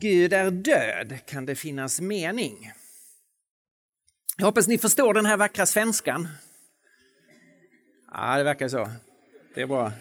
[0.00, 2.72] Gud är död kan det finnas mening.
[4.36, 6.28] Jag hoppas ni förstår den här vackra svenskan.
[8.12, 8.90] Ja, det verkar så.
[9.54, 9.92] Det är bra.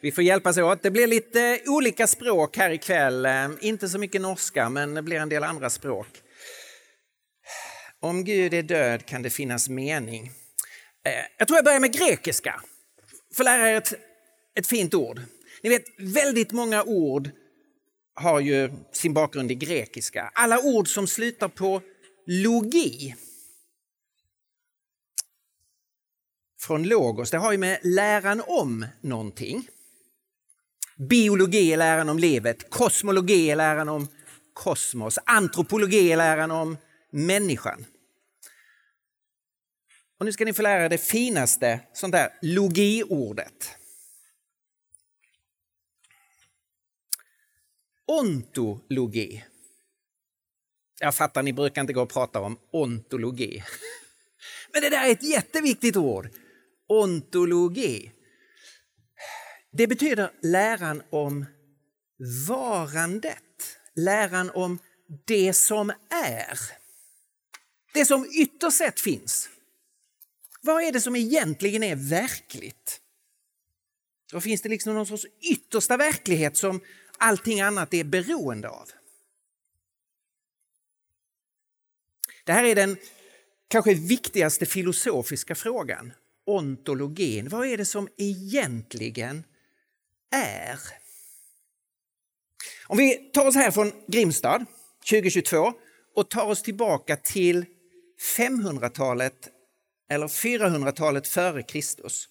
[0.00, 0.82] Vi får hjälpas åt.
[0.82, 3.26] Det blir lite olika språk här ikväll.
[3.26, 6.08] Ehm, inte så mycket norska, men det blir en del andra språk.
[8.00, 10.30] Om Gud är död kan det finnas mening.
[11.04, 12.60] Ehm, jag tror jag börjar med grekiska.
[13.34, 13.94] För lära er ett,
[14.58, 15.20] ett fint ord.
[15.62, 17.30] Ni vet, väldigt många ord
[18.16, 20.30] har ju sin bakgrund i grekiska.
[20.34, 21.82] Alla ord som slutar på
[22.26, 23.14] logi.
[26.60, 29.68] Från logos, det har ju med läran om någonting.
[30.96, 34.08] Biologi är läran om livet, kosmologi är läran om
[34.52, 36.76] kosmos, antropologi är läran om
[37.10, 37.84] människan.
[40.18, 43.70] Och nu ska ni få lära er det finaste sånt där logiordet.
[48.06, 49.44] Ontologi.
[51.00, 53.64] Jag fattar, ni brukar inte gå och prata om ontologi.
[54.72, 56.28] Men det där är ett jätteviktigt ord.
[56.88, 58.12] Ontologi.
[59.72, 61.44] Det betyder läran om
[62.48, 64.78] varandet, läran om
[65.26, 66.58] det som är.
[67.94, 69.48] Det som ytterst sett finns.
[70.62, 73.00] Vad är det som egentligen är verkligt?
[74.32, 76.80] Då finns det liksom någon sorts yttersta verklighet som
[77.18, 78.90] allting annat är beroende av.
[82.44, 82.96] Det här är den
[83.68, 86.12] kanske viktigaste filosofiska frågan,
[86.46, 87.48] ontologin.
[87.48, 89.44] Vad är det som egentligen
[90.30, 90.80] är?
[92.86, 94.66] Om vi tar oss här från Grimstad
[95.10, 95.72] 2022
[96.14, 97.64] och tar oss tillbaka till
[98.38, 99.48] 500-talet
[100.10, 102.28] eller 400-talet före Kristus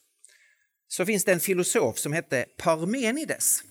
[0.88, 3.64] så finns det en filosof som hette Parmenides.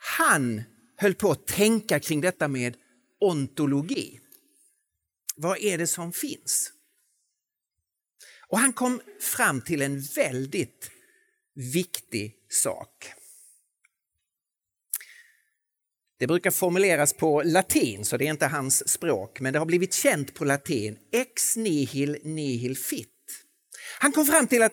[0.00, 0.62] Han
[0.96, 2.76] höll på att tänka kring detta med
[3.20, 4.20] ontologi.
[5.36, 6.72] Vad är det som finns?
[8.48, 10.90] Och han kom fram till en väldigt
[11.54, 13.12] viktig sak.
[16.18, 19.94] Det brukar formuleras på latin, så det är inte hans språk, men det har blivit
[19.94, 20.98] känt på latin.
[21.12, 23.08] Ex nihil nihil fit.
[23.98, 24.72] Han kom fram till att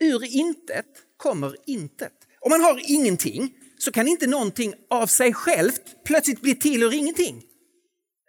[0.00, 0.86] ur intet
[1.16, 2.12] kommer intet.
[2.40, 6.94] Om man har ingenting så kan inte någonting av sig självt plötsligt bli till ur
[6.94, 7.44] ingenting.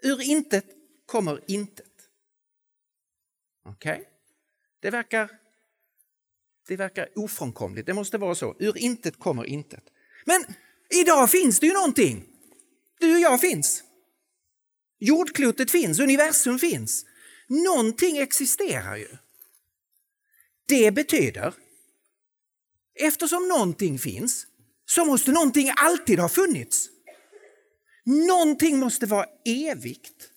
[0.04, 0.66] Ur intet
[1.06, 1.86] kommer intet.
[3.66, 3.92] Okej?
[3.92, 4.06] Okay?
[4.80, 5.30] Det, verkar,
[6.68, 8.56] det verkar ofrånkomligt, det måste vara så.
[8.60, 9.84] Ur intet kommer intet.
[10.26, 10.44] Men
[10.90, 12.26] idag finns det ju någonting.
[13.00, 13.84] Du och jag finns.
[15.00, 17.06] Jordklotet finns, universum finns.
[17.48, 19.18] Någonting existerar ju.
[20.68, 21.54] Det betyder,
[22.96, 24.47] eftersom någonting finns,
[24.90, 26.90] så måste någonting alltid ha funnits.
[28.06, 30.32] Någonting måste vara evigt.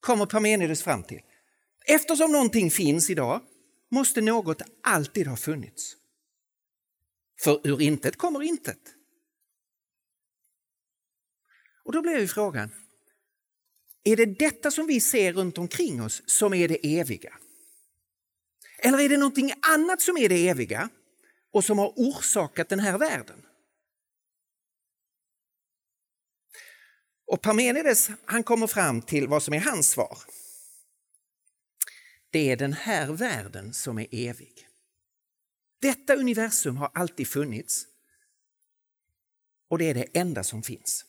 [0.00, 1.20] Kommer Parmenides fram till.
[1.86, 3.42] Eftersom någonting finns idag
[3.90, 5.96] måste något alltid ha funnits.
[7.40, 8.94] För ur intet kommer intet.
[11.84, 12.70] Och då blir ju frågan,
[14.04, 17.38] är det detta som vi ser runt omkring oss som är det eviga?
[18.78, 20.90] Eller är det någonting annat som är det eviga
[21.56, 23.42] och som har orsakat den här världen?
[27.26, 30.18] Och Parmenides han kommer fram till vad som är hans svar.
[32.30, 34.68] Det är den här världen som är evig.
[35.80, 37.86] Detta universum har alltid funnits
[39.68, 41.04] och det är det enda som finns.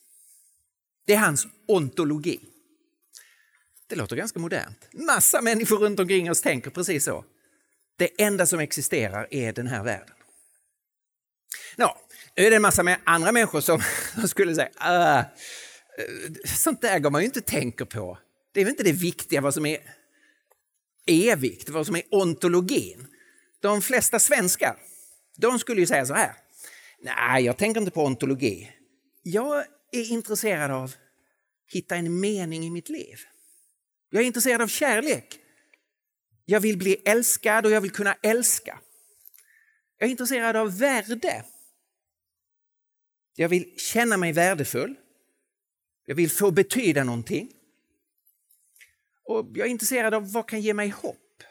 [1.06, 2.40] Det är hans ontologi.
[3.88, 4.88] Det låter ganska modernt.
[4.94, 7.26] Massa människor runt omkring oss tänker precis så.
[7.96, 10.17] Det enda som existerar är den här världen.
[11.76, 11.98] Nå,
[12.38, 13.82] nu är det en massa andra människor som,
[14.14, 15.24] som skulle säga ah,
[16.46, 18.18] sånt där går man ju inte tänker på.
[18.54, 19.78] Det är väl inte det viktiga vad som är
[21.08, 23.08] evigt, vad som är ontologin.
[23.62, 24.78] De flesta svenskar
[25.38, 26.34] de skulle ju säga så här.
[27.02, 28.72] Nej, jag tänker inte på ontologi.
[29.24, 30.98] Jag är intresserad av att
[31.68, 33.20] hitta en mening i mitt liv.
[34.10, 35.40] Jag är intresserad av kärlek.
[36.46, 38.80] Jag vill bli älskad och jag vill kunna älska.
[39.98, 41.44] Jag är intresserad av värde.
[43.36, 44.96] Jag vill känna mig värdefull.
[46.06, 47.54] Jag vill få betyda någonting.
[49.24, 51.44] Och jag är intresserad av vad kan ge mig hopp.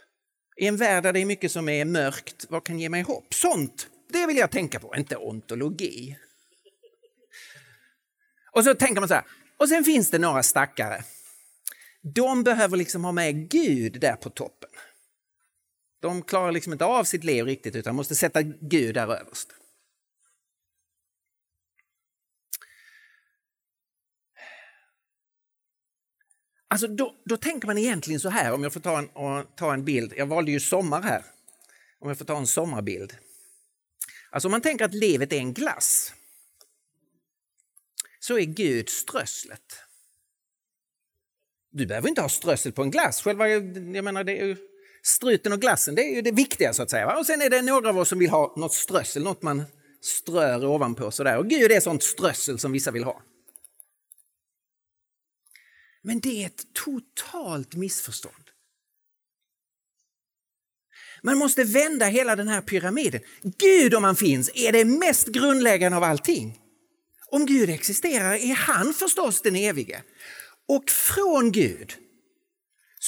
[0.56, 3.34] I en värld där det är mycket som är mörkt, vad kan ge mig hopp?
[3.34, 6.18] Sånt, det vill jag tänka på, inte ontologi.
[8.52, 9.24] Och så tänker man så här,
[9.56, 11.04] och sen finns det några stackare.
[12.02, 14.70] De behöver liksom ha med Gud där på toppen.
[16.06, 19.48] De klarar liksom inte av sitt liv riktigt utan måste sätta Gud där överst.
[26.68, 29.08] Alltså då, då, tänker man egentligen så här, om jag får ta en,
[29.56, 30.12] ta en bild.
[30.16, 31.24] Jag valde ju sommar här.
[31.98, 33.16] Om jag får ta en sommarbild.
[34.30, 36.14] Alltså om man tänker att livet är en glass
[38.18, 39.82] så är Gud strösslet.
[41.70, 43.22] Du behöver inte ha strössel på en glass.
[43.22, 44.56] Själva, jag menar, det är ju,
[45.06, 46.72] struten och glassen det är ju det viktiga.
[46.72, 47.06] så att säga.
[47.06, 47.18] Va?
[47.18, 49.62] Och Sen är det några av oss som vill ha något strössel, något man
[50.00, 51.10] strör ovanpå.
[51.10, 51.38] Sådär.
[51.38, 53.22] Och Gud är sånt strössel som vissa vill ha.
[56.02, 58.34] Men det är ett totalt missförstånd.
[61.22, 63.20] Man måste vända hela den här pyramiden.
[63.42, 66.58] Gud om han finns är det mest grundläggande av allting.
[67.30, 70.02] Om Gud existerar är han förstås den evige.
[70.68, 72.05] Och från Gud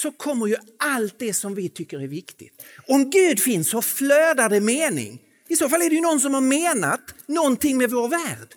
[0.03, 2.63] så kommer ju allt det som vi tycker är viktigt.
[2.87, 5.23] Om Gud finns så flödar det mening.
[5.49, 8.55] I så fall är det ju någon som har menat någonting med vår värld.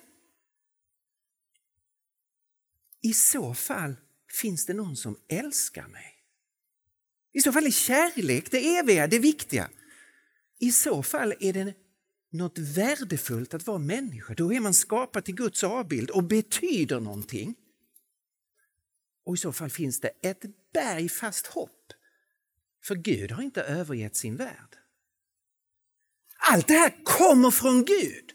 [3.02, 3.94] I så fall
[4.40, 6.14] finns det någon som älskar mig.
[7.32, 9.70] I så fall är kärlek det eviga, det viktiga.
[10.58, 11.74] I så fall är det
[12.32, 14.34] något värdefullt att vara människa.
[14.34, 17.54] Då är man skapad till Guds avbild och betyder någonting.
[19.24, 20.42] Och i så fall finns det ett
[20.72, 21.92] bergfast hopp.
[22.84, 24.76] För Gud har inte övergett sin värld.
[26.38, 28.32] Allt det här kommer från Gud.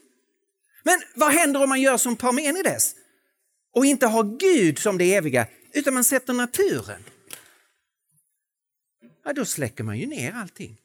[0.82, 2.94] Men vad händer om man gör som Parmenides
[3.72, 7.04] och inte har Gud som det eviga utan man sätter naturen?
[9.24, 10.80] Ja, då släcker man ju ner allting.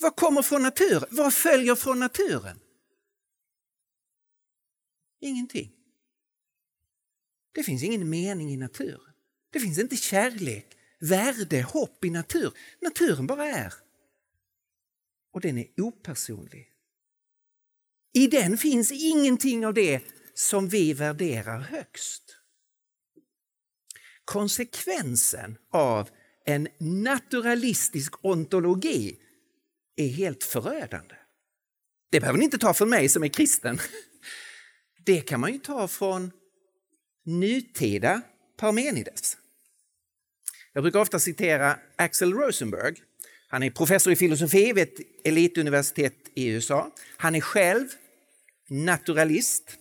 [0.00, 1.08] Vad kommer från naturen?
[1.10, 2.60] Vad följer från naturen?
[5.20, 5.75] Ingenting.
[7.56, 9.12] Det finns ingen mening i naturen.
[9.50, 10.66] Det finns inte kärlek,
[11.00, 12.52] värde, hopp i natur.
[12.80, 13.74] Naturen bara är.
[15.32, 16.68] Och den är opersonlig.
[18.12, 20.02] I den finns ingenting av det
[20.34, 22.36] som vi värderar högst.
[24.24, 26.10] Konsekvensen av
[26.44, 29.18] en naturalistisk ontologi
[29.96, 31.14] är helt förödande.
[32.10, 33.78] Det behöver ni inte ta från mig som är kristen.
[35.04, 36.32] Det kan man ju ta från
[37.26, 38.22] nutida
[38.56, 39.36] Parmenides.
[40.72, 42.94] Jag brukar ofta citera Axel Rosenberg.
[43.48, 46.90] Han är professor i filosofi vid ett elituniversitet i USA.
[47.16, 47.88] Han är själv
[48.68, 49.78] naturalist.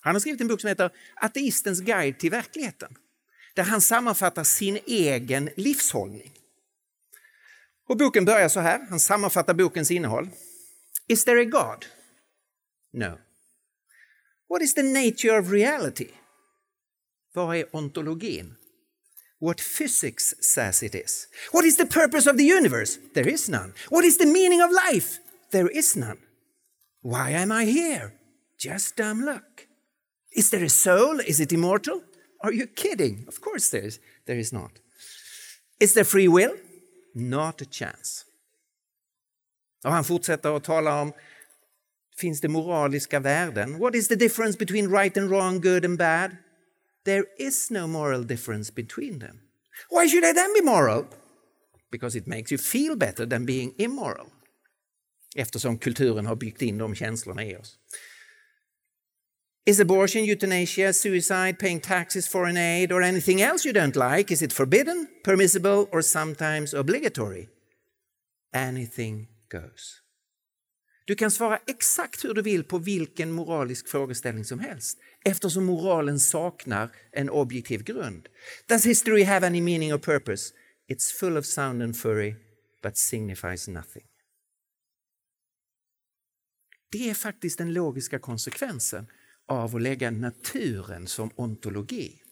[0.00, 2.96] Han har skrivit en bok som heter Ateistens guide till verkligheten
[3.54, 6.32] där han sammanfattar sin egen livshållning.
[7.88, 10.30] Och boken börjar så här, han sammanfattar bokens innehåll.
[11.06, 11.86] Is there a God?
[12.92, 13.18] No.
[14.48, 16.10] What is the nature of reality?
[17.34, 18.56] Vad är ontologin?
[19.40, 21.28] What physics says it is.
[21.52, 22.98] What is the purpose of the universe?
[23.14, 23.72] There is none.
[23.88, 25.18] What is the meaning of life?
[25.50, 26.18] There is none.
[27.02, 28.12] Why am I here?
[28.58, 29.66] Just dumb luck.
[30.32, 31.20] Is there a soul?
[31.20, 32.02] Is it immortal?
[32.40, 33.24] Are you kidding?
[33.28, 34.00] Of course there is.
[34.26, 34.80] There is not.
[35.80, 36.56] Is there free will?
[37.14, 38.24] Not a chance.
[39.84, 41.12] Och han fortsätter att tala om
[42.18, 43.78] finns det moraliska värden?
[43.78, 46.36] What is the difference between right and wrong, good and bad?
[47.04, 49.40] There is no moral difference between them.
[49.90, 51.04] Why should I then be moral?
[51.90, 54.26] Because it makes you feel better than being immoral.
[55.36, 57.78] Eftersom kulturen har byggt in de känslorna i oss.
[59.66, 64.42] Is abortion, euthanasia, suicide, paying taxes, foreign aid, or anything else you don't like, is
[64.42, 67.48] it forbidden, permissible, or sometimes obligatory?
[68.54, 70.00] Anything goes.
[71.08, 76.20] Du kan svara exakt hur du vill på vilken moralisk frågeställning som helst eftersom moralen
[76.20, 78.28] saknar en objektiv grund.
[78.66, 80.54] Does history have any meaning or purpose?
[80.88, 82.34] It's full of sound and fury
[82.82, 84.02] but signifies nothing.
[86.92, 89.06] Det är faktiskt den logiska konsekvensen
[89.46, 92.22] av att lägga naturen som ontologi.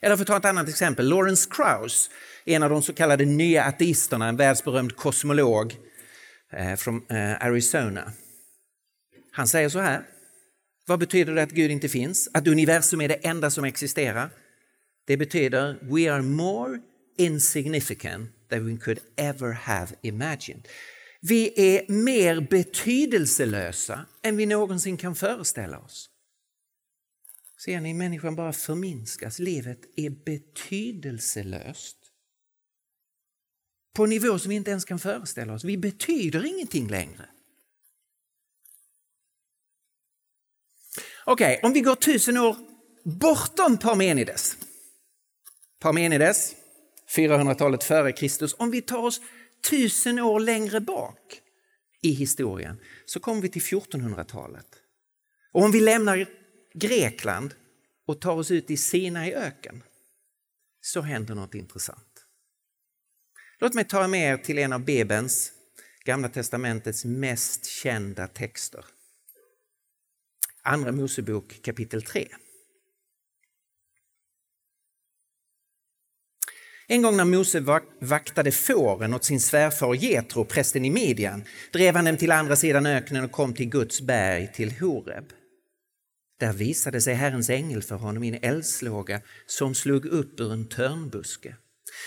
[0.00, 2.10] Eller för att ta ett annat exempel, Lawrence Krauss,
[2.44, 5.76] en av de så kallade nya ateisterna, en världsberömd kosmolog
[6.52, 8.12] Eh, från eh, Arizona.
[9.30, 10.02] Han säger så här.
[10.86, 12.28] Vad betyder det att Gud inte finns?
[12.34, 14.30] Att universum är det enda som existerar?
[15.04, 16.80] Det betyder we are more
[17.18, 20.68] insignificant than we could ever have imagined.
[21.20, 26.08] Vi är mer betydelselösa än vi någonsin kan föreställa oss.
[27.64, 29.38] Ser ni, människan bara förminskas.
[29.38, 32.01] Livet är betydelselöst
[33.92, 35.64] på en nivå som vi inte ens kan föreställa oss.
[35.64, 37.26] Vi betyder ingenting längre.
[41.24, 42.56] Okej, okay, om vi går tusen år
[43.04, 44.56] bortom Parmenides.
[45.78, 46.54] Parmenides,
[47.16, 48.54] 400-talet före Kristus.
[48.58, 49.20] Om vi tar oss
[49.70, 51.40] tusen år längre bak
[52.02, 54.66] i historien så kommer vi till 1400-talet.
[55.52, 56.26] Och om vi lämnar
[56.74, 57.54] Grekland
[58.06, 59.82] och tar oss ut i Sinaiöken
[60.80, 62.11] så händer något intressant.
[63.62, 65.52] Låt mig ta med er till en av Bibelns,
[66.04, 68.84] Gamla testamentets mest kända texter.
[70.62, 72.28] Andra Mosebok kapitel 3.
[76.86, 77.60] En gång när Mose
[78.00, 82.86] vaktade fåren åt sin svärfar Jetro, prästen i Midjan, drev han dem till andra sidan
[82.86, 85.32] öknen och kom till Guds berg, till Horeb.
[86.38, 90.68] Där visade sig Herrens ängel för honom i en eldslåga som slog upp ur en
[90.68, 91.56] törnbuske.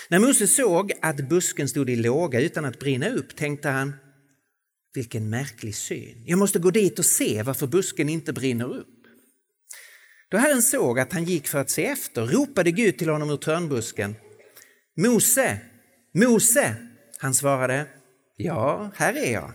[0.09, 3.93] När Mose såg att busken stod i låga utan att brinna upp tänkte han
[4.93, 6.23] vilken märklig syn.
[6.25, 8.87] Jag måste gå dit och se varför busken inte brinner upp.
[10.29, 13.37] Då Herren såg att han gick för att se efter ropade Gud till honom ur
[13.37, 14.15] törnbusken.
[14.97, 15.59] Mose,
[16.13, 16.75] Mose!
[17.17, 17.85] Han svarade,
[18.35, 19.53] ja, här är jag.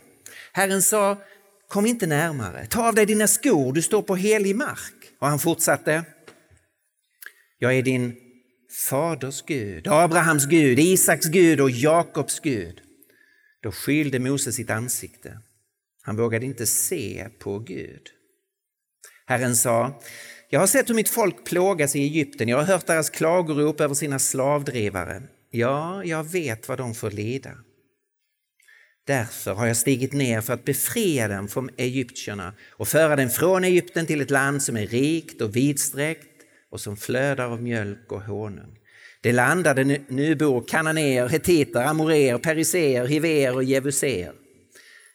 [0.52, 1.22] Herren sa,
[1.68, 4.94] kom inte närmare, ta av dig dina skor, du står på helig mark.
[5.18, 6.04] Och han fortsatte,
[7.58, 8.29] jag är din
[8.70, 12.80] faders Gud, Abrahams Gud, Isaks Gud och Jakobs Gud.
[13.62, 15.38] Då skylde Mose sitt ansikte.
[16.02, 18.02] Han vågade inte se på Gud.
[19.26, 20.00] Herren sa,
[20.50, 23.94] jag har sett hur mitt folk plågas i Egypten, jag har hört deras klagorop över
[23.94, 25.22] sina slavdrivare.
[25.50, 27.50] Ja, jag vet vad de får lida.
[29.06, 33.64] Därför har jag stigit ner för att befria dem från egyptierna och föra dem från
[33.64, 36.29] Egypten till ett land som är rikt och vidsträckt
[36.70, 38.78] och som flödar av mjölk och honung.
[39.22, 44.32] Det landade nubor, nu bor kananéer, hetiter, amoreer, periseer, hiver och jevuséer.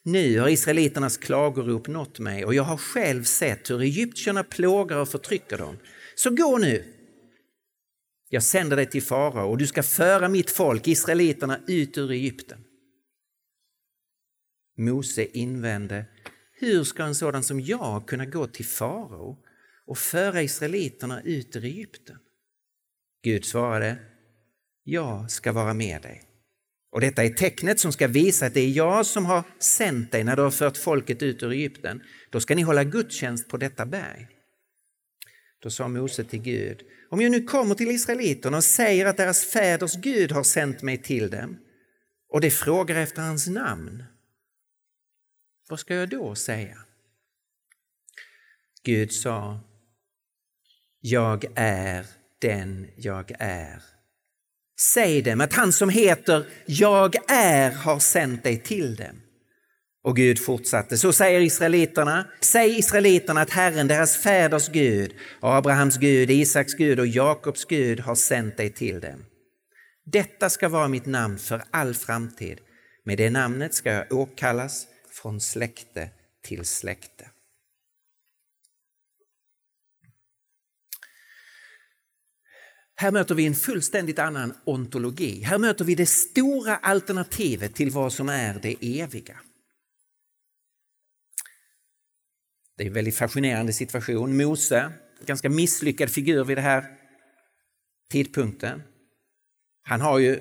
[0.04, 5.10] Nu har israeliternas klagorop nått mig och jag har själv sett hur egyptierna plågar och
[5.10, 5.78] förtrycker dem.
[6.16, 6.84] Så gå nu!
[8.30, 12.58] Jag sänder dig till farao och du ska föra mitt folk, israeliterna, ut ur Egypten.
[14.78, 16.06] Mose invände,
[16.60, 19.45] hur ska en sådan som jag kunna gå till farao
[19.88, 22.18] och föra israeliterna ut ur Egypten?
[23.24, 23.98] Gud svarade,
[24.84, 26.22] jag ska vara med dig.
[26.92, 30.24] Och detta är tecknet som ska visa att det är jag som har sänt dig
[30.24, 32.02] när du har fört folket ut ur Egypten.
[32.30, 34.28] Då ska ni hålla gudstjänst på detta berg.
[35.60, 39.46] Då sa Mose till Gud, om jag nu kommer till israeliterna och säger att deras
[39.46, 41.58] fäders Gud har sänt mig till dem
[42.30, 44.04] och de frågar efter hans namn,
[45.70, 46.78] vad ska jag då säga?
[48.84, 49.60] Gud sa,
[51.08, 52.06] jag är
[52.42, 53.84] den jag är.
[54.80, 59.22] Säg dem att han som heter Jag är har sänt dig till dem.
[60.04, 66.32] Och Gud fortsatte, så säger israeliterna, säg israeliterna att Herren, deras fäders Gud, Abrahams Gud,
[66.32, 69.26] Isaks Gud och Jakobs Gud har sänt dig till dem.
[70.06, 72.60] Detta ska vara mitt namn för all framtid.
[73.04, 76.10] Med det namnet ska jag åkallas från släkte
[76.44, 77.26] till släkte.
[82.96, 85.42] Här möter vi en fullständigt annan ontologi.
[85.42, 89.40] Här möter vi det stora alternativet till vad som är det eviga.
[92.78, 94.38] Det är en väldigt fascinerande situation.
[94.38, 94.92] Mose,
[95.26, 96.86] ganska misslyckad figur vid den här
[98.10, 98.84] tidpunkten.
[99.84, 100.40] Han har ju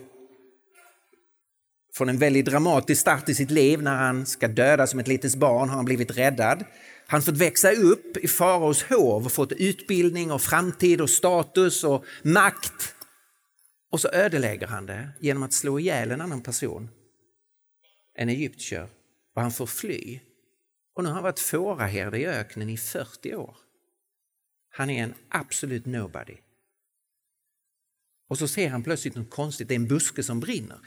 [1.95, 5.35] från en väldigt dramatisk start i sitt liv när han ska döda som ett litet
[5.35, 6.65] barn har han blivit räddad.
[7.07, 12.05] Han fått växa upp i faraos hov och fått utbildning och framtid och status och
[12.23, 12.95] makt.
[13.91, 16.91] Och så ödelägger han det genom att slå ihjäl en annan person,
[18.15, 18.89] en egyptier,
[19.35, 20.21] och han får fly.
[20.97, 23.57] Och nu har han varit fåraherde i öknen i 40 år.
[24.71, 26.37] Han är en absolut nobody.
[28.29, 30.79] Och så ser han plötsligt något konstigt, det är en buske som brinner.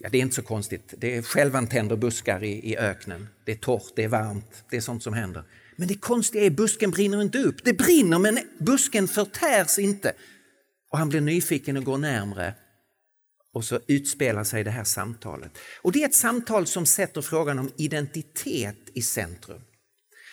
[0.00, 0.94] Ja, det är inte så konstigt.
[0.98, 3.28] Det är självantänder buskar i, i öknen.
[3.44, 5.44] Det är torrt, det är varmt, det är sånt som händer.
[5.76, 7.64] Men det konstiga är busken brinner inte upp.
[7.64, 10.12] Det brinner men busken förtärs inte.
[10.90, 12.54] Och han blir nyfiken och går närmre
[13.54, 15.58] och så utspelar sig det här samtalet.
[15.82, 19.60] Och det är ett samtal som sätter frågan om identitet i centrum.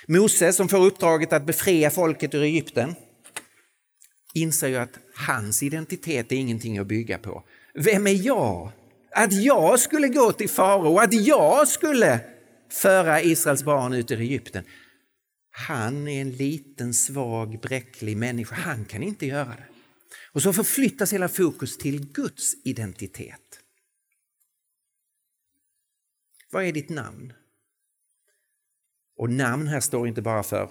[0.07, 2.95] Mose som får uppdraget att befria folket ur Egypten
[4.33, 7.43] inser ju att hans identitet är ingenting att bygga på.
[7.73, 8.71] Vem är jag?
[9.15, 12.19] Att jag skulle gå till farao, att jag skulle
[12.69, 14.63] föra Israels barn ut ur Egypten.
[15.51, 18.55] Han är en liten, svag, bräcklig människa.
[18.55, 19.67] Han kan inte göra det.
[20.31, 23.59] Och så förflyttas hela fokus till Guds identitet.
[26.51, 27.33] Vad är ditt namn?
[29.17, 30.69] Och namn här står inte bara för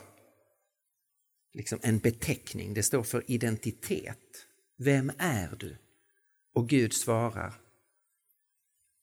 [1.54, 4.47] liksom en beteckning, det står för identitet.
[4.78, 5.76] Vem är du?
[6.54, 7.54] Och Gud svarar,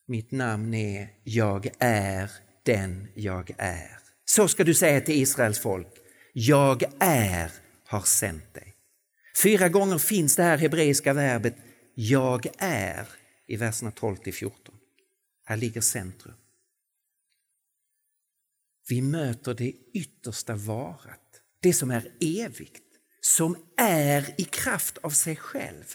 [0.07, 2.31] mitt namn är Jag är
[2.63, 3.97] den jag är.
[4.25, 5.93] Så ska du säga till Israels folk,
[6.33, 7.51] jag är
[7.85, 8.75] har sänt dig.
[9.43, 11.55] Fyra gånger finns det här hebreiska verbet
[11.95, 13.07] jag är
[13.47, 14.75] i verserna 12 till 14.
[15.45, 16.35] Här ligger centrum.
[18.89, 22.83] Vi möter det yttersta varat, det som är evigt,
[23.21, 25.85] som är i kraft av sig själv.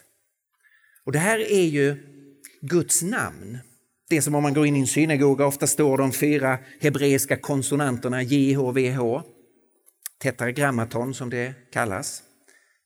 [1.05, 1.97] Och Det här är ju
[2.61, 3.59] Guds namn.
[4.13, 7.37] Det är som om man går in i en synagoga, ofta står de fyra hebreiska
[7.37, 9.23] konsonanterna JHVH,
[10.19, 12.23] tetragrammaton som det kallas.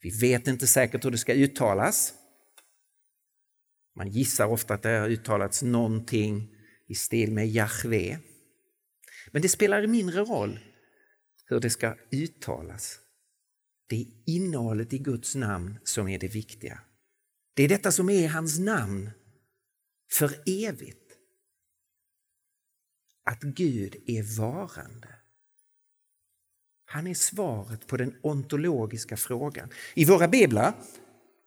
[0.00, 2.14] Vi vet inte säkert hur det ska uttalas.
[3.96, 6.48] Man gissar ofta att det har uttalats någonting
[6.88, 8.18] i stil med Jahve.
[9.30, 10.58] Men det spelar mindre roll
[11.46, 12.98] hur det ska uttalas.
[13.88, 16.80] Det är innehållet i Guds namn som är det viktiga.
[17.54, 19.10] Det är detta som är hans namn
[20.12, 21.05] för evigt.
[23.26, 25.08] Att Gud är varande.
[26.86, 29.68] Han är svaret på den ontologiska frågan.
[29.94, 30.72] I våra biblar,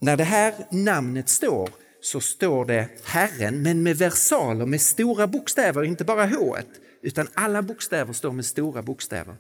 [0.01, 1.69] när det här namnet står,
[2.01, 6.57] så står det Herren, men med versaler, med stora bokstäver, inte bara H,
[7.01, 9.35] utan alla bokstäver står med stora bokstäver.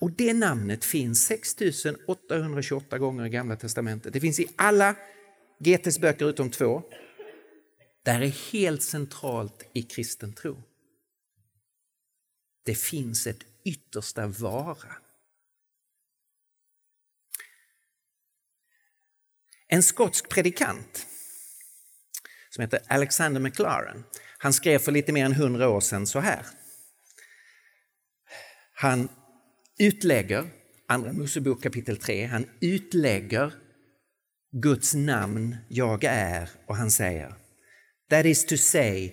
[0.00, 4.12] Och det namnet finns 6828 gånger i Gamla testamentet.
[4.12, 4.94] Det finns i alla
[5.58, 6.82] GTs böcker utom två.
[8.04, 10.62] Det här är helt centralt i kristen tro.
[12.70, 14.96] Det finns ett yttersta vara.
[19.68, 21.06] En skotsk predikant
[22.50, 24.04] som heter Alexander McLaren,
[24.38, 26.46] han skrev för lite mer än hundra år sedan så här.
[28.72, 29.08] Han
[29.78, 30.50] utlägger,
[30.86, 33.54] Andra Mosebok kapitel 3, han utlägger
[34.52, 37.34] Guds namn, jag är, och han säger
[38.10, 39.12] That is to say,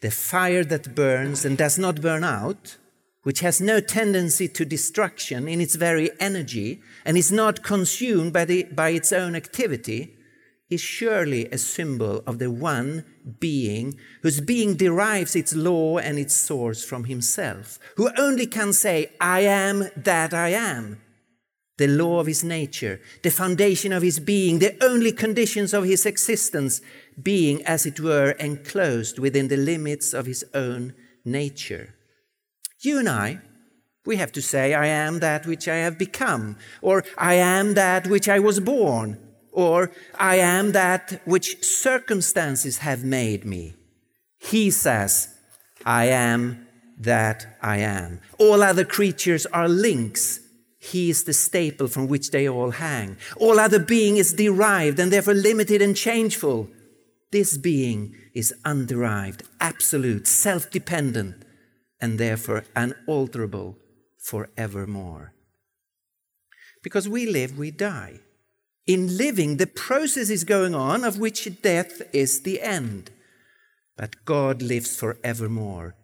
[0.00, 2.78] the fire that burns and does not burn out
[3.22, 8.44] which has no tendency to destruction in its very energy and is not consumed by,
[8.44, 10.16] the, by its own activity,
[10.68, 13.04] is surely a symbol of the one
[13.38, 19.12] being whose being derives its law and its source from himself, who only can say,
[19.20, 21.00] I am that I am.
[21.78, 26.06] The law of his nature, the foundation of his being, the only conditions of his
[26.06, 26.80] existence,
[27.22, 31.94] being, as it were, enclosed within the limits of his own nature.
[32.82, 33.40] You and I,
[34.04, 38.08] we have to say, I am that which I have become, or I am that
[38.08, 39.18] which I was born,
[39.52, 43.74] or I am that which circumstances have made me.
[44.38, 45.28] He says,
[45.86, 46.66] I am
[46.98, 48.20] that I am.
[48.38, 50.40] All other creatures are links.
[50.80, 53.16] He is the staple from which they all hang.
[53.36, 56.68] All other being is derived and therefore limited and changeful.
[57.30, 61.44] This being is underived, absolute, self dependent,
[62.02, 63.78] and therefore unalterable
[64.18, 65.32] forevermore.
[66.82, 68.18] Because we live, we die.
[68.86, 73.12] In living, the process is going on of which death is the end.
[73.96, 75.94] But God lives forevermore,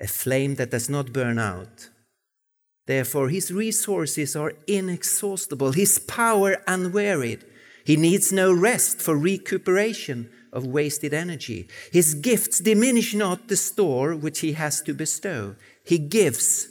[0.00, 1.90] a flame that does not burn out.
[2.86, 7.44] Therefore, his resources are inexhaustible, his power unwearied.
[7.84, 11.68] He needs no rest for recuperation of wasted energy.
[11.92, 15.54] His gifts diminish not the store which he has to bestow.
[15.84, 16.68] He gives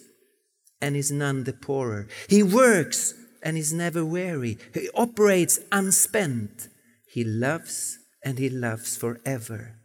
[0.82, 2.08] and is none the poorer.
[2.28, 4.58] He works and is never weary.
[4.74, 6.68] He operates unspent.
[7.08, 9.76] He loves and he loves forever.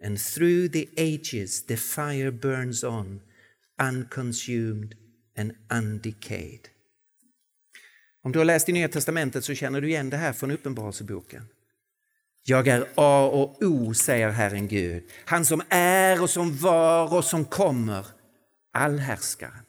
[0.00, 3.20] And through the ages the fire burns on,
[3.78, 4.94] unconsumed
[5.34, 6.68] and undecayed.
[8.22, 11.42] Om du har läst i Nya Testamentet så känner du igen det här från Uppenbarelseboken.
[12.48, 17.24] Jag är A och O, säger Herren Gud, han som är och som var och
[17.24, 18.06] som kommer,
[18.72, 19.64] allhärskaren.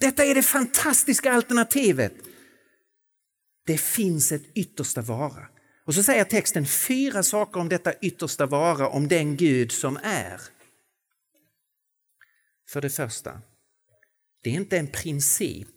[0.00, 2.14] Detta är det fantastiska alternativet.
[3.66, 5.48] Det finns ett yttersta vara
[5.86, 10.40] Och så säger texten fyra saker om detta yttersta vara, om den Gud som är.
[12.68, 13.40] För det första,
[14.42, 15.76] det är inte en princip,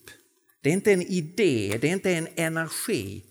[0.64, 3.31] det är inte en idé, det är inte en energi.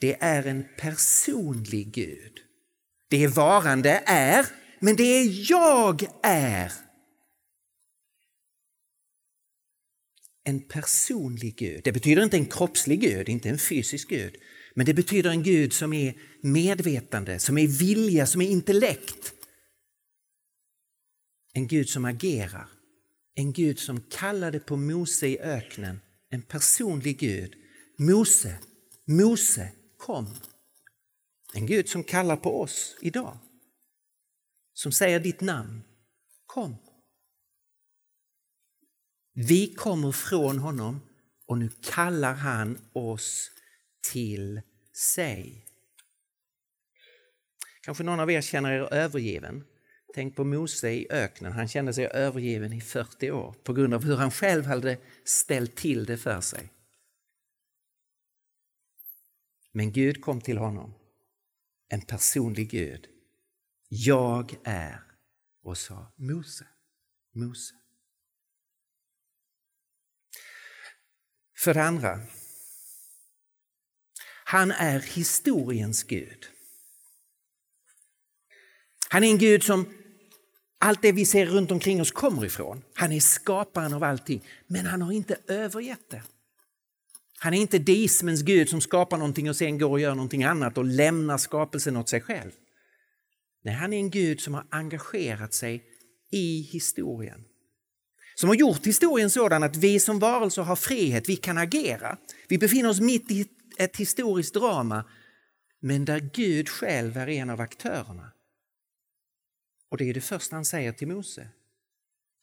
[0.00, 2.38] Det är en personlig Gud.
[3.10, 4.46] Det är varande är,
[4.80, 6.72] men det är jag är.
[10.44, 11.80] En personlig Gud.
[11.84, 14.36] Det betyder inte en kroppslig Gud, inte en fysisk Gud.
[14.74, 19.34] Men det betyder en Gud som är medvetande, som är vilja, som är intellekt.
[21.52, 22.68] En Gud som agerar.
[23.34, 26.00] En Gud som kallade på Mose i öknen.
[26.30, 27.54] En personlig Gud.
[27.98, 28.58] Mose,
[29.06, 30.26] Mose, kom.
[31.54, 33.38] En Gud som kallar på oss idag.
[34.72, 35.82] Som säger ditt namn.
[36.46, 36.76] Kom.
[39.34, 41.00] Vi kommer från honom
[41.46, 43.50] och nu kallar han oss
[44.12, 44.60] till
[44.92, 45.64] sig.
[47.82, 49.64] Kanske någon av er känner er övergiven.
[50.14, 51.52] Tänk på Mose i öknen.
[51.52, 55.76] Han kände sig övergiven i 40 år på grund av hur han själv hade ställt
[55.76, 56.70] till det för sig.
[59.72, 60.94] Men Gud kom till honom,
[61.88, 63.06] en personlig Gud.
[63.88, 65.00] Jag är
[65.62, 66.66] och sa Mose,
[67.34, 67.74] Mose.
[71.56, 72.20] För det andra,
[74.44, 76.46] han är historiens Gud.
[79.08, 79.94] Han är en Gud som
[80.78, 82.84] allt det vi ser runt omkring oss kommer ifrån.
[82.94, 86.22] Han är skaparen av allting, men han har inte övergett det.
[87.38, 90.78] Han är inte deismens Gud som skapar någonting och sen går och gör någonting annat
[90.78, 92.50] och lämnar skapelsen åt sig själv.
[93.64, 95.84] Nej, han är en Gud som har engagerat sig
[96.30, 97.44] i historien.
[98.34, 102.18] Som har gjort historien sådan att vi som varelser har frihet, vi kan agera.
[102.48, 103.46] Vi befinner oss mitt i
[103.78, 105.04] ett historiskt drama,
[105.80, 108.32] men där Gud själv är en av aktörerna.
[109.90, 111.48] Och det är det första han säger till Mose.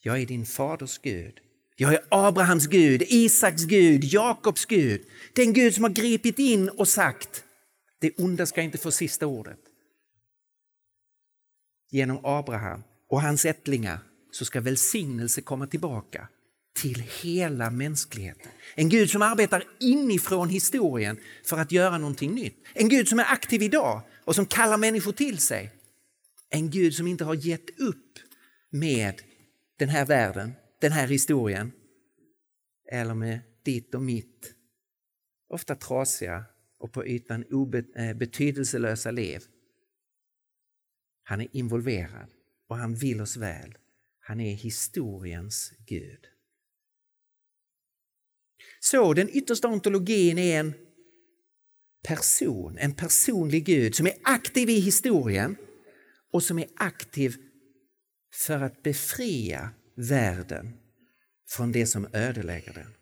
[0.01, 1.41] Jag är din faders Gud.
[1.75, 5.01] Jag är Abrahams Gud, Isaks Gud, Jakobs Gud.
[5.33, 7.43] Den Gud som har gripit in och sagt
[8.01, 9.59] det onda ska inte få sista ordet.
[11.91, 13.99] Genom Abraham och hans ättlingar
[14.31, 16.27] så ska välsignelse komma tillbaka
[16.81, 18.51] till hela mänskligheten.
[18.75, 22.57] En Gud som arbetar inifrån historien för att göra någonting nytt.
[22.73, 25.71] En Gud som är aktiv idag och som kallar människor till sig.
[26.49, 28.19] En Gud som inte har gett upp
[28.69, 29.21] med
[29.79, 30.53] den här världen,
[30.85, 31.71] den här historien
[32.91, 34.55] eller med ditt och mitt
[35.49, 36.45] ofta trasiga
[36.79, 37.45] och på ytan
[37.95, 39.43] eh, betydelselösa liv.
[41.23, 42.29] Han är involverad
[42.67, 43.77] och han vill oss väl.
[44.19, 46.25] Han är historiens Gud.
[48.79, 50.73] Så den yttersta ontologin är en
[52.07, 55.55] person, en personlig Gud som är aktiv i historien
[56.31, 57.35] och som är aktiv
[58.33, 60.77] för att befria världen
[61.49, 62.93] från det som ödelägger den.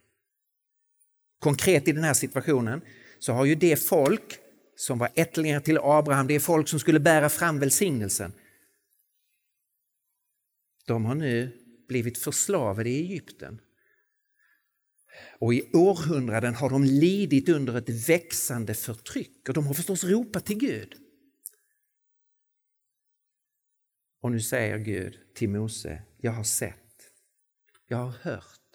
[1.40, 2.82] Konkret i den här situationen
[3.20, 4.40] så har ju det folk
[4.76, 8.34] som var ättlingar till Abraham, det folk som skulle bära fram välsignelsen,
[10.86, 11.52] de har nu
[11.88, 13.62] blivit förslavade i Egypten.
[15.40, 20.46] Och i århundraden har de lidit under ett växande förtryck och de har förstås ropat
[20.46, 20.94] till Gud.
[24.22, 26.83] Och nu säger Gud till Mose, jag har sett,
[27.94, 28.72] jag har hört,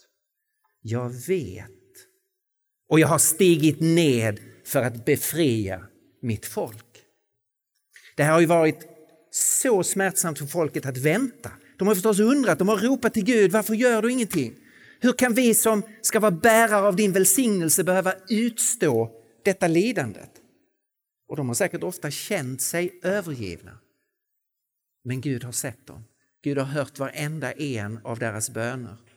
[0.82, 1.70] jag vet
[2.88, 5.86] och jag har stigit ned för att befria
[6.22, 6.86] mitt folk.
[8.16, 8.86] Det här har ju varit
[9.30, 11.50] så smärtsamt för folket att vänta.
[11.78, 14.54] De har förstås undrat, de har ropat till Gud, varför gör du ingenting?
[15.00, 19.10] Hur kan vi som ska vara bärare av din välsignelse behöva utstå
[19.44, 20.30] detta lidandet?
[21.28, 23.78] Och de har säkert ofta känt sig övergivna.
[25.04, 26.04] Men Gud har sett dem.
[26.42, 29.07] Gud har hört varenda en av deras böner.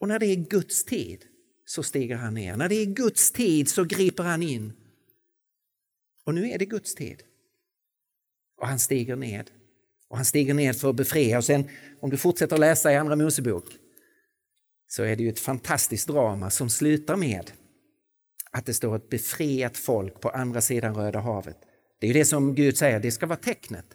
[0.00, 1.24] Och när det är Guds tid
[1.66, 2.56] så stiger han ner.
[2.56, 4.72] När det är Guds tid så griper han in.
[6.24, 7.22] Och nu är det Guds tid.
[8.60, 9.50] Och han stiger ned.
[10.08, 11.38] Och han stiger ned för att befria.
[11.38, 11.68] Och sen
[12.00, 13.64] om du fortsätter läsa i Andra Mosebok
[14.86, 17.52] så är det ju ett fantastiskt drama som slutar med
[18.50, 21.56] att det står ett befriat folk på andra sidan Röda havet.
[22.00, 23.86] Det är ju det som Gud säger, det ska vara tecknet.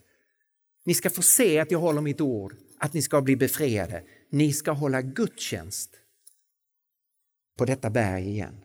[0.86, 4.04] Ni ska få se att jag håller mitt ord, att ni ska bli befriade.
[4.34, 5.89] Ni ska hålla gudstjänst
[7.58, 8.63] på detta berg igen.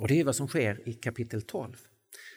[0.00, 1.76] Och det är vad som sker i kapitel 12.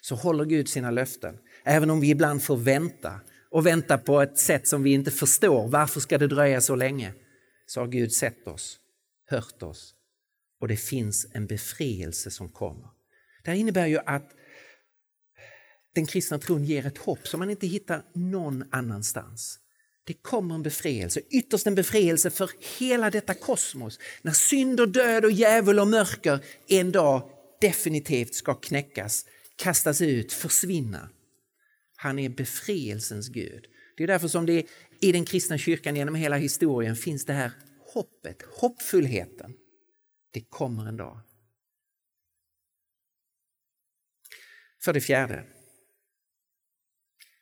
[0.02, 4.38] Så håller Gud sina löften, även om vi ibland får vänta och vänta på ett
[4.38, 5.68] sätt som vi inte förstår.
[5.68, 7.14] Varför ska det dröja så länge?
[7.66, 8.80] Så har Gud sett oss,
[9.26, 9.96] hört oss
[10.60, 12.90] och det finns en befrielse som kommer.
[13.44, 14.32] Det här innebär ju att
[15.96, 19.60] den kristna tron ger ett hopp som man inte hittar någon annanstans.
[20.10, 24.00] Det kommer en befrielse, ytterst en befrielse för hela detta kosmos.
[24.22, 27.30] När synd och död och djävul och mörker en dag
[27.62, 31.10] definitivt ska knäckas, kastas ut, försvinna.
[31.96, 33.66] Han är befrielsens Gud.
[33.98, 34.68] Det är därför som det
[35.00, 37.52] i den kristna kyrkan genom hela historien finns det här
[37.94, 39.54] hoppet, hoppfullheten.
[40.32, 41.20] Det kommer en dag.
[44.82, 45.46] För det fjärde.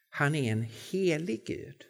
[0.09, 1.83] Han är en helig Gud.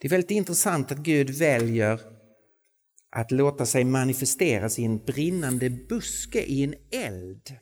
[0.00, 2.00] Det är väldigt intressant att Gud väljer
[3.10, 7.56] att låta sig manifesteras i en brinnande buske i en eld.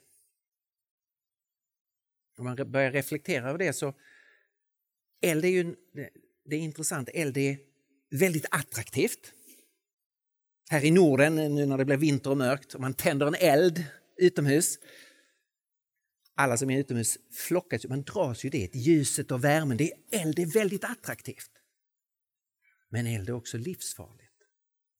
[2.38, 3.94] Om man börjar reflektera över det så
[5.22, 5.74] eld är ju
[6.44, 7.58] det är intressant, eld är
[8.10, 9.32] väldigt attraktivt.
[10.70, 13.84] Här i Norden, nu när det blir vinter och mörkt, och man tänder en eld
[14.16, 14.78] utomhus.
[16.34, 19.76] Alla som är utomhus flockas, man dras ju dit, ljuset och värmen.
[19.76, 21.57] Det är, eld är väldigt attraktivt.
[22.88, 24.32] Men eld är också livsfarligt.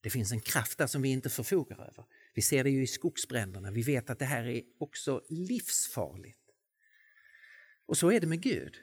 [0.01, 2.05] Det finns en kraft där som vi inte förfogar över.
[2.35, 6.39] Vi ser det ju i skogsbränderna, vi vet att det här är också livsfarligt.
[7.87, 8.75] Och så är det med Gud.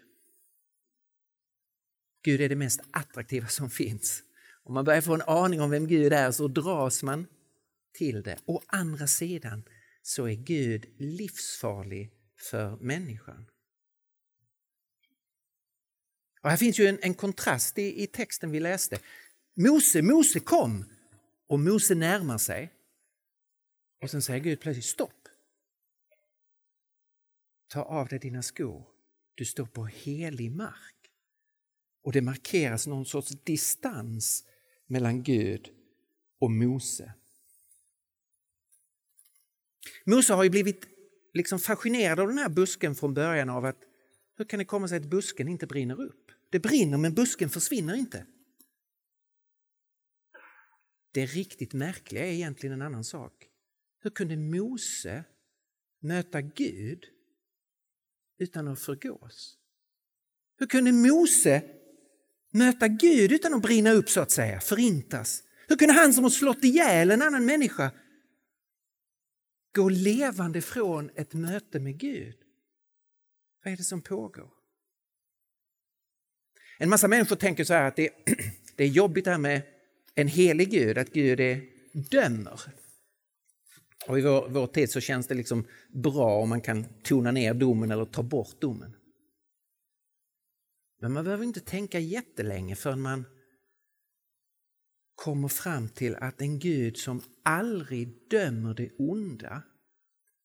[2.23, 4.23] Gud är det mest attraktiva som finns.
[4.63, 7.27] Om man börjar få en aning om vem Gud är så dras man
[7.93, 8.39] till det.
[8.45, 9.63] Å andra sidan
[10.01, 12.11] så är Gud livsfarlig
[12.49, 13.45] för människan.
[16.45, 18.99] Och här finns ju en, en kontrast i, i texten vi läste.
[19.55, 20.85] Mose, Mose kom
[21.47, 22.73] och Mose närmar sig.
[24.01, 25.27] Och sen säger Gud plötsligt stopp.
[27.67, 28.87] Ta av dig dina skor.
[29.35, 31.11] Du står på helig mark.
[32.03, 34.43] Och det markeras någon sorts distans
[34.87, 35.69] mellan Gud
[36.39, 37.13] och Mose.
[40.03, 40.85] Mose har ju blivit
[41.33, 43.83] liksom fascinerad av den här busken från början av att
[44.37, 46.24] hur kan det komma sig att busken inte brinner upp?
[46.55, 48.25] Det brinner men busken försvinner inte.
[51.11, 53.47] Det riktigt märkliga är egentligen en annan sak.
[53.99, 55.23] Hur kunde Mose
[55.99, 57.05] möta Gud
[58.37, 59.57] utan att förgås?
[60.57, 61.63] Hur kunde Mose
[62.51, 65.43] möta Gud utan att brinna upp så att säga, förintas?
[65.67, 67.91] Hur kunde han som har slått ihjäl en annan människa
[69.75, 72.37] gå levande från ett möte med Gud?
[73.63, 74.54] Vad är det som pågår?
[76.77, 78.09] En massa människor tänker så här att det,
[78.75, 79.61] det är jobbigt det här med
[80.15, 81.61] en helig Gud, att Gud är
[81.93, 82.61] dömer.
[84.07, 87.53] Och I vår, vår tid så känns det liksom bra om man kan tona ner
[87.53, 88.95] domen eller ta bort domen.
[91.01, 93.25] Men man behöver inte tänka jättelänge förrän man
[95.15, 99.63] kommer fram till att en Gud som aldrig dömer det onda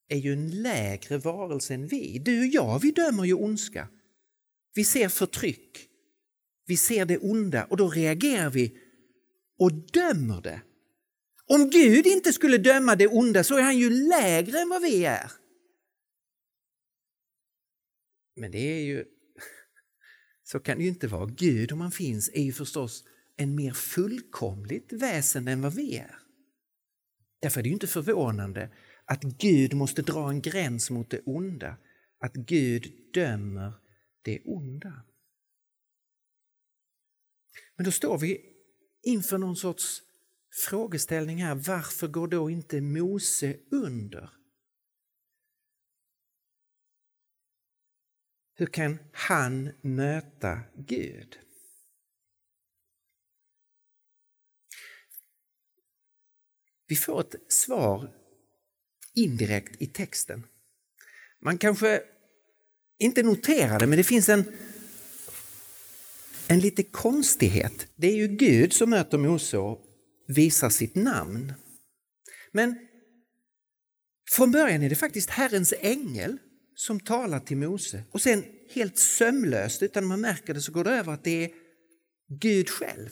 [0.09, 2.19] är ju en lägre varelse än vi.
[2.19, 3.89] Du och jag, vi dömer ju ondska.
[4.75, 5.90] Vi ser förtryck.
[6.71, 8.79] Vi ser det onda och då reagerar vi
[9.59, 10.63] och dömer det.
[11.47, 15.05] Om Gud inte skulle döma det onda så är han ju lägre än vad vi
[15.05, 15.33] är.
[18.37, 19.05] Men det är ju
[20.45, 21.27] så kan det ju inte vara.
[21.27, 23.05] Gud, om han finns, är ju förstås
[23.37, 26.19] en mer fullkomligt väsen än vad vi är.
[27.41, 28.71] Därför är det ju inte förvånande
[29.05, 31.77] att Gud måste dra en gräns mot det onda,
[32.21, 33.73] att Gud dömer
[34.23, 35.05] det onda.
[37.81, 38.41] Men då står vi
[39.03, 40.03] inför någon sorts
[40.69, 41.55] frågeställning här.
[41.55, 44.31] Varför går då inte Mose under?
[48.55, 51.39] Hur kan han möta Gud?
[56.87, 58.15] Vi får ett svar
[59.15, 60.47] indirekt i texten.
[61.41, 62.03] Man kanske
[62.99, 64.45] inte noterar det, men det finns en,
[66.51, 67.87] en lite konstighet.
[67.97, 69.81] Det är ju Gud som möter Mose och
[70.27, 71.53] visar sitt namn.
[72.53, 72.79] Men
[74.31, 76.39] från början är det faktiskt Herrens ängel
[76.75, 78.03] som talar till Mose.
[78.11, 81.51] Och sen helt sömlöst, utan man märker det, så går det över att det är
[82.29, 83.11] Gud själv.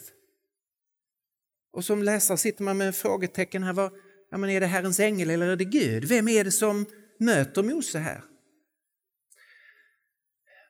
[1.73, 3.73] Och som läsare sitter man med frågetecken här.
[3.73, 3.91] Var,
[4.31, 6.05] ja, men är det Herrens ängel eller är det Gud?
[6.05, 6.85] Vem är det som
[7.19, 8.23] möter Mose här?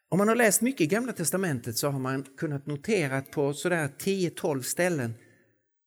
[0.10, 3.54] Om man har läst mycket i Gamla Testamentet så har man kunnat notera att på
[3.54, 5.14] sådär 10-12 ställen,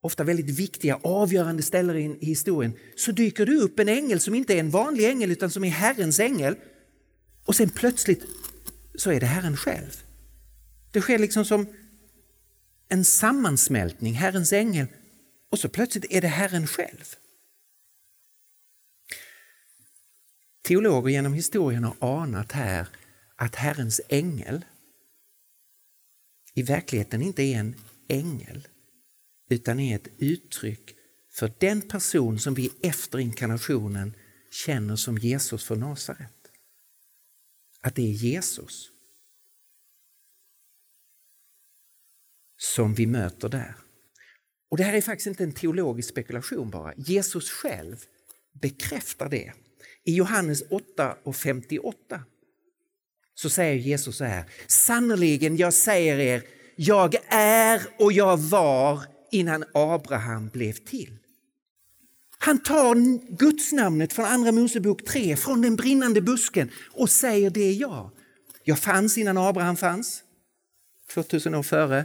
[0.03, 4.55] ofta väldigt viktiga, avgörande ställen i historien, så dyker det upp en ängel som inte
[4.55, 6.57] är en vanlig ängel utan som är Herrens ängel
[7.45, 8.25] och sen plötsligt
[8.95, 10.03] så är det Herren själv.
[10.93, 11.67] Det sker liksom som
[12.89, 14.87] en sammansmältning, Herrens ängel,
[15.51, 17.15] och så plötsligt är det Herren själv.
[20.63, 22.87] Teologer genom historien har anat här
[23.42, 24.64] att Herrens ängel
[26.55, 27.74] i verkligheten inte är en
[28.09, 28.68] ängel
[29.50, 30.96] utan är ett uttryck
[31.31, 34.14] för den person som vi efter inkarnationen
[34.50, 36.50] känner som Jesus från Nasaret.
[37.81, 38.90] Att det är Jesus
[42.57, 43.74] som vi möter där.
[44.70, 46.94] Och Det här är faktiskt inte en teologisk spekulation bara.
[46.96, 48.05] Jesus själv
[48.52, 49.52] bekräftar det.
[50.05, 52.24] I Johannes 8 och 58
[53.35, 54.45] så säger Jesus så här.
[54.66, 56.42] Sannerligen, jag säger er,
[56.77, 61.18] jag är och jag var innan Abraham blev till.
[62.38, 62.95] Han tar
[63.37, 68.11] gudsnamnet från Andra Mosebok 3, från den brinnande busken och säger det är jag.
[68.64, 70.23] Jag fanns innan Abraham fanns,
[71.14, 72.05] 2000 år före.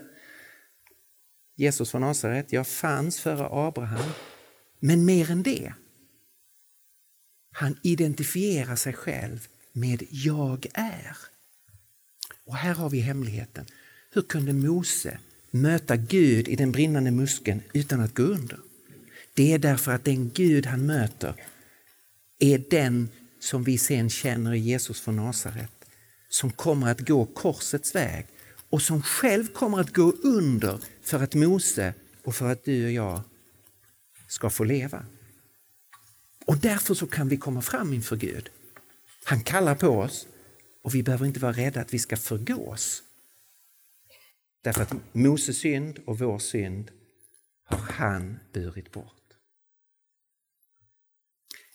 [1.55, 4.11] Jesus från Nasaret, jag fanns före Abraham.
[4.79, 5.73] Men mer än det.
[7.53, 11.17] Han identifierar sig själv med jag är.
[12.45, 13.65] Och här har vi hemligheten.
[14.11, 15.19] Hur kunde Mose
[15.51, 18.59] möta Gud i den brinnande muskeln utan att gå under?
[19.33, 21.33] Det är därför att den Gud han möter
[22.39, 23.09] är den
[23.39, 25.71] som vi sen känner i Jesus från Nasaret,
[26.29, 28.25] som kommer att gå korsets väg
[28.69, 32.91] och som själv kommer att gå under för att Mose och för att du och
[32.91, 33.21] jag
[34.27, 35.05] ska få leva.
[36.45, 38.49] Och därför så kan vi komma fram inför Gud.
[39.29, 40.27] Han kallar på oss
[40.83, 43.03] och vi behöver inte vara rädda att vi ska förgås.
[44.61, 46.91] Därför att Moses synd och vår synd
[47.63, 49.23] har han burit bort.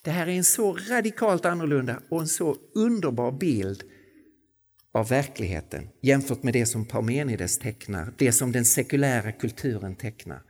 [0.01, 3.83] Det här är en så radikalt annorlunda och en så underbar bild
[4.91, 10.43] av verkligheten jämfört med det som Parmenides tecknar, det som den sekulära kulturen tecknar.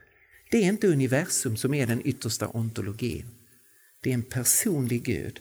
[0.50, 3.26] Det är inte universum som är den yttersta ontologin.
[4.02, 5.40] Det är en personlig Gud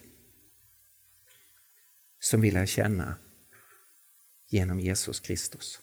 [2.23, 3.15] som vi lär känna
[4.49, 5.79] genom Jesus Kristus.